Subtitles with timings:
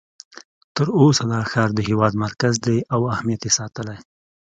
[0.75, 3.97] تر اوسه دا ښار د هېواد مرکز دی او اهمیت یې ساتلی.